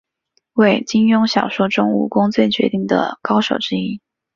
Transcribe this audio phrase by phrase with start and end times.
[0.53, 4.01] 为金庸小说中武功最绝顶的高手之一。